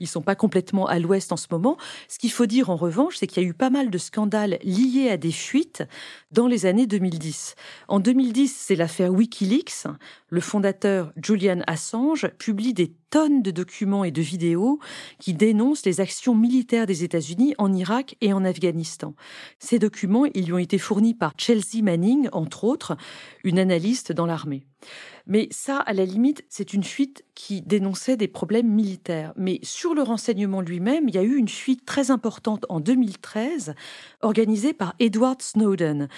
ils 0.00 0.08
sont 0.08 0.22
pas 0.22 0.34
complètement 0.34 0.88
à 0.88 0.98
l'ouest 0.98 1.30
en 1.30 1.36
ce 1.36 1.46
moment. 1.52 1.76
Ce 2.08 2.18
qu'il 2.18 2.32
faut 2.32 2.46
dire 2.46 2.68
en 2.68 2.74
revanche, 2.74 3.16
c'est 3.16 3.28
qu'il 3.28 3.44
y 3.44 3.46
a 3.46 3.48
eu 3.48 3.54
pas 3.54 3.70
mal 3.70 3.90
de 3.90 3.98
scandales 3.98 4.58
liés 4.64 5.08
à 5.08 5.16
des 5.18 5.30
fuites 5.30 5.84
dans 6.32 6.48
les 6.48 6.66
années 6.66 6.88
2010. 6.88 7.54
En 7.86 8.00
2010, 8.00 8.52
c'est 8.52 8.74
l'affaire 8.74 9.12
Wikileaks. 9.12 9.86
Le 10.30 10.40
fondateur 10.40 11.12
Julian 11.22 11.60
Assange 11.68 12.26
publie 12.38 12.74
des 12.74 12.92
de 13.14 13.50
documents 13.52 14.02
et 14.02 14.10
de 14.10 14.20
vidéos 14.20 14.80
qui 15.20 15.34
dénoncent 15.34 15.86
les 15.86 16.00
actions 16.00 16.34
militaires 16.34 16.86
des 16.86 17.04
États-Unis 17.04 17.54
en 17.58 17.72
Irak 17.72 18.16
et 18.20 18.32
en 18.32 18.44
Afghanistan. 18.44 19.14
Ces 19.60 19.78
documents, 19.78 20.24
ils 20.34 20.46
lui 20.46 20.52
ont 20.52 20.58
été 20.58 20.78
fournis 20.78 21.14
par 21.14 21.32
Chelsea 21.38 21.80
Manning, 21.82 22.28
entre 22.32 22.64
autres, 22.64 22.96
une 23.44 23.60
analyste 23.60 24.10
dans 24.10 24.26
l'armée. 24.26 24.64
Mais 25.26 25.46
ça, 25.52 25.78
à 25.78 25.92
la 25.92 26.04
limite, 26.04 26.44
c'est 26.48 26.74
une 26.74 26.82
fuite 26.82 27.24
qui 27.36 27.62
dénonçait 27.62 28.16
des 28.16 28.28
problèmes 28.28 28.68
militaires. 28.68 29.32
Mais 29.36 29.60
sur 29.62 29.94
le 29.94 30.02
renseignement 30.02 30.60
lui-même, 30.60 31.08
il 31.08 31.14
y 31.14 31.18
a 31.18 31.22
eu 31.22 31.36
une 31.36 31.48
fuite 31.48 31.86
très 31.86 32.10
importante 32.10 32.66
en 32.68 32.80
2013, 32.80 33.74
organisée 34.22 34.72
par 34.72 34.94
Edward 34.98 35.40
Snowden. 35.40 36.08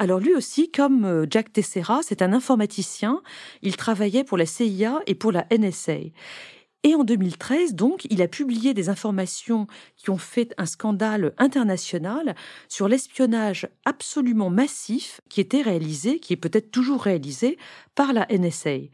Alors 0.00 0.18
lui 0.18 0.34
aussi, 0.34 0.70
comme 0.70 1.04
euh, 1.04 1.26
Jack 1.28 1.52
Tessera, 1.52 2.00
c'est 2.02 2.22
un 2.22 2.32
informaticien. 2.32 3.20
Il 3.60 3.76
travaillait 3.76 4.24
pour 4.24 4.38
la 4.38 4.46
CIA 4.46 4.98
et 5.06 5.14
pour 5.14 5.30
la 5.30 5.46
NSA. 5.52 5.92
Et 6.84 6.94
en 6.94 7.04
2013, 7.04 7.74
donc, 7.74 8.06
il 8.08 8.22
a 8.22 8.26
publié 8.26 8.72
des 8.72 8.88
informations 8.88 9.66
qui 9.98 10.08
ont 10.08 10.16
fait 10.16 10.54
un 10.56 10.64
scandale 10.64 11.34
international 11.36 12.34
sur 12.66 12.88
l'espionnage 12.88 13.68
absolument 13.84 14.48
massif 14.48 15.20
qui 15.28 15.42
était 15.42 15.60
réalisé, 15.60 16.18
qui 16.18 16.32
est 16.32 16.38
peut-être 16.38 16.70
toujours 16.70 17.02
réalisé 17.02 17.58
par 17.94 18.14
la 18.14 18.26
NSA. 18.30 18.88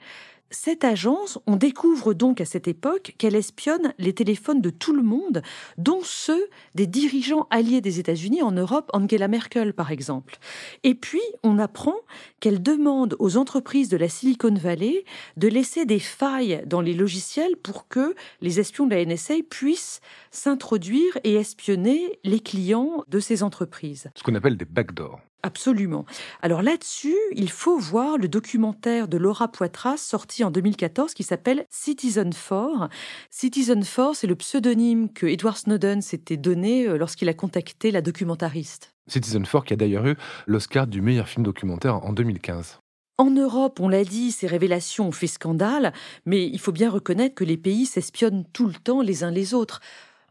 Cette 0.50 0.84
agence, 0.84 1.38
on 1.46 1.56
découvre 1.56 2.14
donc 2.14 2.40
à 2.40 2.44
cette 2.44 2.68
époque 2.68 3.14
qu'elle 3.18 3.34
espionne 3.34 3.92
les 3.98 4.12
téléphones 4.12 4.60
de 4.60 4.70
tout 4.70 4.94
le 4.94 5.02
monde, 5.02 5.42
dont 5.76 6.00
ceux 6.02 6.48
des 6.74 6.86
dirigeants 6.86 7.48
alliés 7.50 7.80
des 7.80 7.98
États-Unis 7.98 8.42
en 8.42 8.52
Europe, 8.52 8.90
Angela 8.92 9.26
Merkel 9.26 9.74
par 9.74 9.90
exemple. 9.90 10.38
Et 10.84 10.94
puis, 10.94 11.22
on 11.42 11.58
apprend 11.58 11.96
qu'elle 12.38 12.62
demande 12.62 13.16
aux 13.18 13.36
entreprises 13.36 13.88
de 13.88 13.96
la 13.96 14.08
Silicon 14.08 14.54
Valley 14.54 15.04
de 15.36 15.48
laisser 15.48 15.84
des 15.84 15.98
failles 15.98 16.62
dans 16.66 16.80
les 16.80 16.94
logiciels 16.94 17.56
pour 17.56 17.88
que 17.88 18.14
les 18.40 18.60
espions 18.60 18.86
de 18.86 18.94
la 18.94 19.04
NSA 19.04 19.34
puissent 19.50 20.00
s'introduire 20.30 21.18
et 21.24 21.34
espionner 21.34 22.20
les 22.22 22.40
clients 22.40 23.04
de 23.08 23.18
ces 23.18 23.42
entreprises. 23.42 24.10
Ce 24.14 24.22
qu'on 24.22 24.34
appelle 24.34 24.56
des 24.56 24.64
backdoors. 24.64 25.20
Absolument. 25.46 26.06
Alors 26.42 26.60
là-dessus, 26.60 27.14
il 27.32 27.50
faut 27.50 27.78
voir 27.78 28.18
le 28.18 28.26
documentaire 28.26 29.06
de 29.06 29.16
Laura 29.16 29.46
Poitras 29.46 29.96
sorti 29.96 30.42
en 30.42 30.50
2014 30.50 31.14
qui 31.14 31.22
s'appelle 31.22 31.66
Citizen 31.70 32.34
4. 32.34 32.88
Citizen 33.30 33.84
4, 33.84 34.16
c'est 34.16 34.26
le 34.26 34.34
pseudonyme 34.34 35.12
que 35.12 35.24
Edward 35.24 35.56
Snowden 35.56 36.02
s'était 36.02 36.36
donné 36.36 36.88
euh, 36.88 36.98
lorsqu'il 36.98 37.28
a 37.28 37.32
contacté 37.32 37.92
la 37.92 38.02
documentariste. 38.02 38.92
Citizen 39.06 39.46
4 39.46 39.66
qui 39.66 39.74
a 39.74 39.76
d'ailleurs 39.76 40.04
eu 40.08 40.16
l'Oscar 40.48 40.88
du 40.88 41.00
meilleur 41.00 41.28
film 41.28 41.44
documentaire 41.44 42.04
en 42.04 42.12
2015. 42.12 42.80
En 43.16 43.30
Europe, 43.30 43.78
on 43.78 43.88
l'a 43.88 44.02
dit, 44.02 44.32
ces 44.32 44.48
révélations 44.48 45.06
ont 45.06 45.12
fait 45.12 45.28
scandale, 45.28 45.92
mais 46.24 46.44
il 46.44 46.58
faut 46.58 46.72
bien 46.72 46.90
reconnaître 46.90 47.36
que 47.36 47.44
les 47.44 47.56
pays 47.56 47.86
s'espionnent 47.86 48.44
tout 48.52 48.66
le 48.66 48.74
temps 48.74 49.00
les 49.00 49.22
uns 49.22 49.30
les 49.30 49.54
autres. 49.54 49.80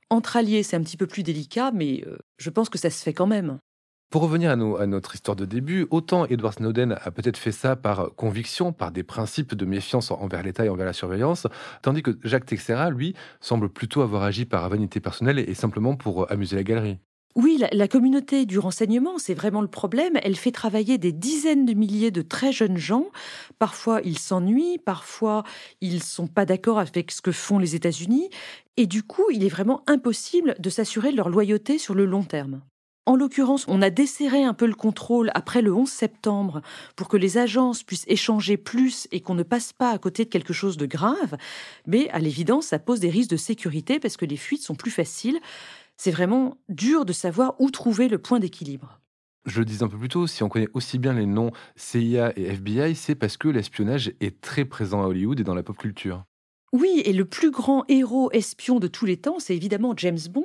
Entre 0.09 0.35
alliés, 0.35 0.61
c'est 0.61 0.75
un 0.75 0.83
petit 0.83 0.97
peu 0.97 1.07
plus 1.07 1.23
délicat, 1.23 1.71
mais 1.73 2.03
euh, 2.05 2.17
je 2.37 2.49
pense 2.49 2.67
que 2.67 2.77
ça 2.77 2.89
se 2.89 3.01
fait 3.01 3.13
quand 3.13 3.27
même. 3.27 3.59
Pour 4.09 4.21
revenir 4.21 4.51
à, 4.51 4.55
notre 4.55 5.15
histoire 5.15 5.35
de 5.35 5.45
début, 5.45 5.87
autant 5.89 6.25
Edward 6.25 6.53
Snowden 6.53 6.97
a 7.03 7.11
peut-être 7.11 7.37
fait 7.37 7.51
ça 7.51 7.75
par 7.75 8.15
conviction, 8.15 8.71
par 8.71 8.91
des 8.91 9.03
principes 9.03 9.55
de 9.55 9.65
méfiance 9.65 10.11
envers 10.11 10.43
l'État 10.43 10.65
et 10.65 10.69
envers 10.69 10.85
la 10.85 10.93
surveillance, 10.93 11.47
tandis 11.81 12.01
que 12.01 12.17
Jacques 12.23 12.45
Texera, 12.45 12.89
lui, 12.89 13.13
semble 13.41 13.67
plutôt 13.67 14.01
avoir 14.01 14.23
agi 14.23 14.45
par 14.45 14.69
vanité 14.69 14.99
personnelle 14.99 15.39
et 15.39 15.53
simplement 15.53 15.95
pour 15.95 16.31
amuser 16.31 16.55
la 16.55 16.63
galerie. 16.63 16.99
Oui, 17.35 17.61
la, 17.69 17.87
communauté 17.89 18.45
du 18.45 18.59
renseignement, 18.59 19.17
c'est 19.17 19.33
vraiment 19.33 19.59
le 19.59 19.67
problème. 19.67 20.13
Elle 20.23 20.37
fait 20.37 20.53
travailler 20.53 20.97
des 20.97 21.11
dizaines 21.11 21.65
de 21.65 21.73
milliers 21.73 22.11
de 22.11 22.21
très 22.21 22.53
jeunes 22.53 22.77
gens. 22.77 23.07
Parfois, 23.59 23.99
ils 24.05 24.17
s'ennuient, 24.17 24.77
parfois, 24.77 25.43
ils 25.81 26.01
sont 26.01 26.27
pas 26.27 26.45
d'accord 26.45 26.79
avec 26.79 27.11
ce 27.11 27.21
que 27.21 27.33
font 27.33 27.59
les 27.59 27.75
États-Unis. 27.75 28.29
Et 28.77 28.87
du 28.87 29.03
coup, 29.03 29.25
il 29.33 29.43
est 29.43 29.49
vraiment 29.49 29.83
impossible 29.85 30.55
de 30.59 30.69
s'assurer 30.69 31.11
de 31.11 31.17
leur 31.17 31.27
loyauté 31.27 31.77
sur 31.77 31.93
le 31.93 32.05
long 32.05 32.23
terme. 32.23 32.61
En 33.07 33.15
l'occurrence, 33.15 33.65
on 33.67 33.83
a 33.83 33.91
desserré 33.91 34.43
un 34.43 34.55
peu 34.55 34.65
le 34.65 34.73
contrôle 34.73 35.29
après 35.35 35.61
le 35.61 35.73
11 35.73 35.87
septembre 35.87 36.61
pour 36.95 37.07
que 37.07 37.17
les 37.17 37.37
agences 37.37 37.83
puissent 37.83 38.05
échanger 38.07 38.57
plus 38.57 39.07
et 39.11 39.21
qu'on 39.21 39.35
ne 39.35 39.43
passe 39.43 39.73
pas 39.73 39.91
à 39.91 39.99
côté 39.99 40.25
de 40.25 40.29
quelque 40.29 40.53
chose 40.53 40.75
de 40.75 40.87
grave. 40.87 41.37
Mais 41.85 42.09
à 42.09 42.19
l'évidence, 42.19 42.67
ça 42.67 42.79
pose 42.79 42.99
des 42.99 43.11
risques 43.11 43.29
de 43.29 43.37
sécurité 43.37 43.99
parce 43.99 44.17
que 44.17 44.25
les 44.25 44.37
fuites 44.37 44.63
sont 44.63 44.73
plus 44.73 44.89
faciles. 44.89 45.39
C'est 45.97 46.11
vraiment 46.11 46.57
dur 46.67 47.05
de 47.05 47.13
savoir 47.13 47.53
où 47.59 47.69
trouver 47.69 48.07
le 48.07 48.17
point 48.17 48.39
d'équilibre. 48.39 48.99
Je 49.45 49.59
le 49.59 49.65
disais 49.65 49.83
un 49.83 49.87
peu 49.87 49.99
plus 49.99 50.09
tôt, 50.09 50.25
si 50.25 50.41
on 50.41 50.49
connaît 50.49 50.69
aussi 50.73 50.97
bien 50.97 51.13
les 51.13 51.27
noms 51.27 51.51
CIA 51.75 52.33
et 52.35 52.45
FBI, 52.45 52.95
c'est 52.95 53.13
parce 53.13 53.37
que 53.37 53.47
l'espionnage 53.47 54.13
est 54.19 54.41
très 54.41 54.65
présent 54.65 55.03
à 55.03 55.05
Hollywood 55.05 55.39
et 55.39 55.43
dans 55.43 55.53
la 55.53 55.61
pop 55.61 55.77
culture. 55.77 56.25
Oui, 56.75 57.01
et 57.05 57.13
le 57.13 57.23
plus 57.23 57.51
grand 57.51 57.85
héros 57.87 58.29
espion 58.33 58.81
de 58.81 58.87
tous 58.87 59.05
les 59.05 59.15
temps, 59.15 59.39
c'est 59.39 59.55
évidemment 59.55 59.93
James 59.95 60.19
Bond, 60.29 60.43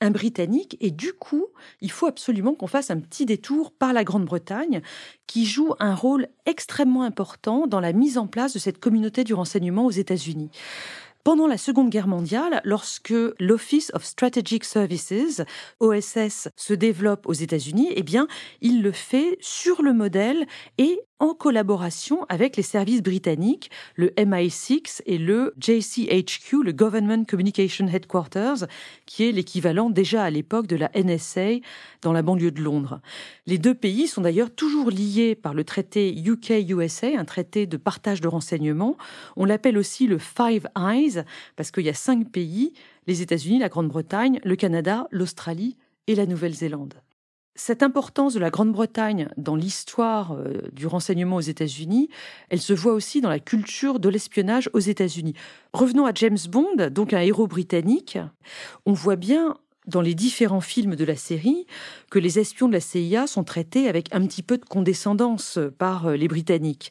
un 0.00 0.12
Britannique, 0.12 0.76
et 0.80 0.92
du 0.92 1.12
coup, 1.12 1.46
il 1.80 1.90
faut 1.90 2.06
absolument 2.06 2.54
qu'on 2.54 2.68
fasse 2.68 2.92
un 2.92 3.00
petit 3.00 3.26
détour 3.26 3.72
par 3.72 3.92
la 3.92 4.04
Grande-Bretagne, 4.04 4.80
qui 5.26 5.44
joue 5.44 5.74
un 5.80 5.96
rôle 5.96 6.28
extrêmement 6.46 7.02
important 7.02 7.66
dans 7.66 7.80
la 7.80 7.92
mise 7.92 8.16
en 8.16 8.28
place 8.28 8.52
de 8.52 8.60
cette 8.60 8.78
communauté 8.78 9.24
du 9.24 9.34
renseignement 9.34 9.84
aux 9.84 9.90
États-Unis. 9.90 10.50
Pendant 11.24 11.48
la 11.48 11.58
Seconde 11.58 11.90
Guerre 11.90 12.08
mondiale, 12.08 12.60
lorsque 12.64 13.14
l'Office 13.40 13.90
of 13.94 14.04
Strategic 14.04 14.64
Services, 14.64 15.42
OSS, 15.80 16.48
se 16.56 16.74
développe 16.74 17.26
aux 17.26 17.32
États-Unis, 17.32 17.88
eh 17.94 18.04
bien, 18.04 18.28
il 18.60 18.82
le 18.82 18.92
fait 18.92 19.36
sur 19.40 19.82
le 19.82 19.92
modèle 19.92 20.46
et 20.78 21.00
en 21.22 21.34
collaboration 21.34 22.26
avec 22.28 22.56
les 22.56 22.64
services 22.64 23.00
britanniques, 23.00 23.70
le 23.94 24.08
MI6 24.08 25.02
et 25.06 25.18
le 25.18 25.54
JCHQ, 25.56 26.64
le 26.64 26.72
Government 26.72 27.24
Communication 27.24 27.86
Headquarters, 27.86 28.66
qui 29.06 29.28
est 29.28 29.32
l'équivalent 29.32 29.88
déjà 29.88 30.24
à 30.24 30.30
l'époque 30.30 30.66
de 30.66 30.74
la 30.74 30.90
NSA 30.96 31.60
dans 32.02 32.12
la 32.12 32.22
banlieue 32.22 32.50
de 32.50 32.60
Londres. 32.60 33.00
Les 33.46 33.56
deux 33.56 33.74
pays 33.74 34.08
sont 34.08 34.22
d'ailleurs 34.22 34.50
toujours 34.50 34.90
liés 34.90 35.36
par 35.36 35.54
le 35.54 35.62
traité 35.62 36.12
UK-USA, 36.12 37.16
un 37.16 37.24
traité 37.24 37.66
de 37.66 37.76
partage 37.76 38.20
de 38.20 38.26
renseignements. 38.26 38.96
On 39.36 39.44
l'appelle 39.44 39.78
aussi 39.78 40.08
le 40.08 40.18
Five 40.18 40.66
Eyes, 40.76 41.22
parce 41.54 41.70
qu'il 41.70 41.84
y 41.84 41.88
a 41.88 41.94
cinq 41.94 42.32
pays, 42.32 42.72
les 43.06 43.22
États-Unis, 43.22 43.60
la 43.60 43.68
Grande-Bretagne, 43.68 44.40
le 44.42 44.56
Canada, 44.56 45.06
l'Australie 45.12 45.76
et 46.08 46.16
la 46.16 46.26
Nouvelle-Zélande. 46.26 46.94
Cette 47.54 47.82
importance 47.82 48.32
de 48.32 48.40
la 48.40 48.48
Grande-Bretagne 48.48 49.28
dans 49.36 49.56
l'histoire 49.56 50.32
euh, 50.32 50.62
du 50.72 50.86
renseignement 50.86 51.36
aux 51.36 51.40
États-Unis, 51.40 52.08
elle 52.48 52.62
se 52.62 52.72
voit 52.72 52.94
aussi 52.94 53.20
dans 53.20 53.28
la 53.28 53.40
culture 53.40 54.00
de 54.00 54.08
l'espionnage 54.08 54.70
aux 54.72 54.78
États-Unis. 54.78 55.34
Revenons 55.74 56.06
à 56.06 56.14
James 56.14 56.38
Bond, 56.48 56.88
donc 56.90 57.12
un 57.12 57.20
héros 57.20 57.46
britannique. 57.46 58.18
On 58.86 58.94
voit 58.94 59.16
bien 59.16 59.58
dans 59.86 60.00
les 60.00 60.14
différents 60.14 60.62
films 60.62 60.96
de 60.96 61.04
la 61.04 61.16
série 61.16 61.66
que 62.10 62.18
les 62.18 62.38
espions 62.38 62.68
de 62.68 62.72
la 62.72 62.80
CIA 62.80 63.26
sont 63.26 63.44
traités 63.44 63.86
avec 63.86 64.08
un 64.14 64.26
petit 64.26 64.42
peu 64.42 64.56
de 64.56 64.64
condescendance 64.64 65.58
par 65.76 66.06
euh, 66.06 66.16
les 66.16 66.28
Britanniques. 66.28 66.90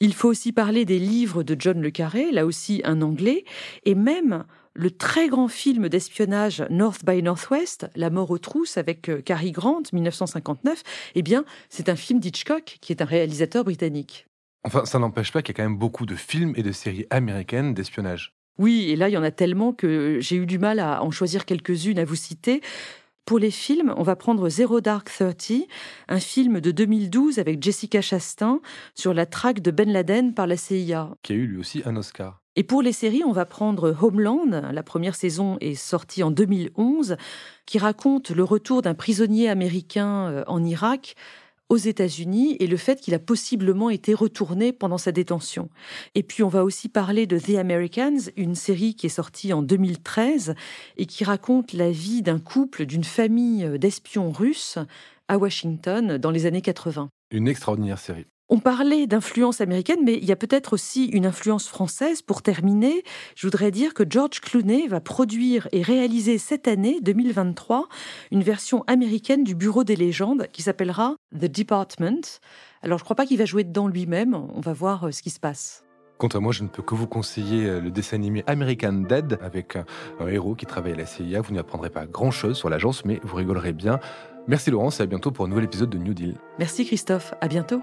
Il 0.00 0.14
faut 0.14 0.28
aussi 0.28 0.52
parler 0.52 0.84
des 0.84 1.00
livres 1.00 1.42
de 1.42 1.56
John 1.58 1.82
le 1.82 1.90
Carré, 1.90 2.30
là 2.30 2.46
aussi 2.46 2.80
un 2.84 3.02
anglais, 3.02 3.44
et 3.84 3.94
même 3.96 4.44
le 4.78 4.92
très 4.92 5.28
grand 5.28 5.48
film 5.48 5.88
d'espionnage 5.88 6.64
North 6.70 7.04
by 7.04 7.20
Northwest, 7.20 7.90
La 7.96 8.10
mort 8.10 8.30
aux 8.30 8.38
trousses 8.38 8.78
avec 8.78 9.08
euh, 9.08 9.20
Cary 9.20 9.50
Grant, 9.50 9.82
1959, 9.92 10.82
eh 11.16 11.22
bien, 11.22 11.44
c'est 11.68 11.88
un 11.88 11.96
film 11.96 12.20
d'Hitchcock 12.20 12.78
qui 12.80 12.92
est 12.92 13.02
un 13.02 13.04
réalisateur 13.04 13.64
britannique. 13.64 14.26
Enfin, 14.62 14.84
ça 14.84 15.00
n'empêche 15.00 15.32
pas 15.32 15.42
qu'il 15.42 15.54
y 15.54 15.56
a 15.56 15.62
quand 15.62 15.68
même 15.68 15.78
beaucoup 15.78 16.06
de 16.06 16.14
films 16.14 16.52
et 16.56 16.62
de 16.62 16.70
séries 16.70 17.06
américaines 17.10 17.74
d'espionnage. 17.74 18.34
Oui, 18.58 18.90
et 18.90 18.96
là, 18.96 19.08
il 19.08 19.12
y 19.12 19.16
en 19.16 19.22
a 19.24 19.32
tellement 19.32 19.72
que 19.72 20.18
j'ai 20.20 20.36
eu 20.36 20.46
du 20.46 20.58
mal 20.58 20.78
à 20.78 21.02
en 21.02 21.10
choisir 21.10 21.44
quelques-unes 21.44 21.98
à 21.98 22.04
vous 22.04 22.16
citer. 22.16 22.60
Pour 23.24 23.40
les 23.40 23.50
films, 23.50 23.92
on 23.96 24.02
va 24.04 24.16
prendre 24.16 24.48
Zero 24.48 24.80
Dark 24.80 25.10
Thirty, 25.10 25.66
un 26.08 26.20
film 26.20 26.60
de 26.60 26.70
2012 26.70 27.38
avec 27.38 27.62
Jessica 27.62 28.00
Chastain 28.00 28.60
sur 28.94 29.12
la 29.12 29.26
traque 29.26 29.60
de 29.60 29.70
Ben 29.70 29.92
Laden 29.92 30.34
par 30.34 30.46
la 30.46 30.56
CIA. 30.56 31.10
Qui 31.22 31.32
a 31.32 31.36
eu 31.36 31.46
lui 31.46 31.58
aussi 31.58 31.82
un 31.84 31.96
Oscar. 31.96 32.40
Et 32.58 32.64
pour 32.64 32.82
les 32.82 32.90
séries, 32.90 33.22
on 33.24 33.30
va 33.30 33.44
prendre 33.44 33.96
Homeland. 34.02 34.72
La 34.72 34.82
première 34.82 35.14
saison 35.14 35.58
est 35.60 35.76
sortie 35.76 36.24
en 36.24 36.32
2011, 36.32 37.16
qui 37.66 37.78
raconte 37.78 38.30
le 38.30 38.42
retour 38.42 38.82
d'un 38.82 38.94
prisonnier 38.94 39.48
américain 39.48 40.28
euh, 40.28 40.44
en 40.48 40.64
Irak 40.64 41.14
aux 41.68 41.76
États-Unis 41.76 42.56
et 42.58 42.66
le 42.66 42.76
fait 42.76 43.00
qu'il 43.00 43.14
a 43.14 43.20
possiblement 43.20 43.90
été 43.90 44.12
retourné 44.12 44.72
pendant 44.72 44.98
sa 44.98 45.12
détention. 45.12 45.68
Et 46.16 46.24
puis 46.24 46.42
on 46.42 46.48
va 46.48 46.64
aussi 46.64 46.88
parler 46.88 47.28
de 47.28 47.38
The 47.38 47.58
Americans, 47.58 48.18
une 48.36 48.56
série 48.56 48.96
qui 48.96 49.06
est 49.06 49.10
sortie 49.10 49.52
en 49.52 49.62
2013 49.62 50.56
et 50.96 51.06
qui 51.06 51.22
raconte 51.22 51.72
la 51.74 51.92
vie 51.92 52.22
d'un 52.22 52.40
couple, 52.40 52.86
d'une 52.86 53.04
famille 53.04 53.64
euh, 53.66 53.78
d'espions 53.78 54.32
russes 54.32 54.78
à 55.28 55.38
Washington 55.38 56.18
dans 56.18 56.32
les 56.32 56.44
années 56.46 56.62
80. 56.62 57.08
Une 57.30 57.46
extraordinaire 57.46 58.00
série. 58.00 58.26
On 58.50 58.60
parlait 58.60 59.06
d'influence 59.06 59.60
américaine, 59.60 59.98
mais 60.02 60.14
il 60.14 60.24
y 60.24 60.32
a 60.32 60.36
peut-être 60.36 60.72
aussi 60.72 61.04
une 61.06 61.26
influence 61.26 61.68
française. 61.68 62.22
Pour 62.22 62.40
terminer, 62.40 63.04
je 63.36 63.46
voudrais 63.46 63.70
dire 63.70 63.92
que 63.92 64.04
George 64.08 64.40
Clooney 64.40 64.86
va 64.88 65.00
produire 65.00 65.68
et 65.72 65.82
réaliser 65.82 66.38
cette 66.38 66.66
année, 66.66 66.98
2023, 67.02 67.88
une 68.30 68.42
version 68.42 68.84
américaine 68.86 69.44
du 69.44 69.54
Bureau 69.54 69.84
des 69.84 69.96
légendes 69.96 70.46
qui 70.50 70.62
s'appellera 70.62 71.16
The 71.34 71.44
Department. 71.44 72.40
Alors 72.82 72.96
je 72.96 73.02
ne 73.02 73.04
crois 73.04 73.16
pas 73.16 73.26
qu'il 73.26 73.36
va 73.36 73.44
jouer 73.44 73.64
dedans 73.64 73.86
lui-même, 73.86 74.34
on 74.34 74.60
va 74.60 74.72
voir 74.72 75.04
euh, 75.04 75.10
ce 75.10 75.22
qui 75.22 75.30
se 75.30 75.40
passe. 75.40 75.84
Quant 76.16 76.28
à 76.28 76.40
moi, 76.40 76.52
je 76.52 76.62
ne 76.62 76.68
peux 76.68 76.82
que 76.82 76.94
vous 76.94 77.06
conseiller 77.06 77.66
euh, 77.66 77.80
le 77.80 77.90
dessin 77.90 78.16
animé 78.16 78.44
American 78.46 78.92
Dead 78.92 79.38
avec 79.42 79.76
un 79.76 80.26
héros 80.26 80.54
qui 80.54 80.64
travaille 80.64 80.92
à 80.92 80.96
la 80.96 81.06
CIA. 81.06 81.42
Vous 81.42 81.52
n'apprendrez 81.52 81.90
pas 81.90 82.06
grand-chose 82.06 82.56
sur 82.56 82.70
l'agence, 82.70 83.04
mais 83.04 83.20
vous 83.24 83.36
rigolerez 83.36 83.74
bien. 83.74 84.00
Merci 84.46 84.70
Laurence 84.70 85.00
et 85.00 85.02
à 85.02 85.06
bientôt 85.06 85.30
pour 85.30 85.44
un 85.44 85.48
nouvel 85.48 85.64
épisode 85.64 85.90
de 85.90 85.98
New 85.98 86.14
Deal. 86.14 86.34
Merci 86.58 86.86
Christophe, 86.86 87.34
à 87.42 87.48
bientôt. 87.48 87.82